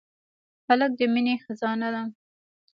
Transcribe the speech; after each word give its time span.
هلک 0.67 0.91
د 0.99 1.01
مینې 1.13 1.35
خزانه 1.43 1.89
ده. 1.93 2.03